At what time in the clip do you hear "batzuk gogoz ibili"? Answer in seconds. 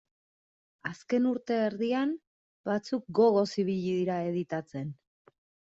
2.71-3.95